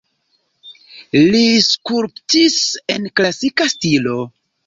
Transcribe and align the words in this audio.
Li 1.33 1.41
skulptis 1.67 2.57
en 2.95 3.07
klasika 3.21 3.71
stilo. 3.77 4.19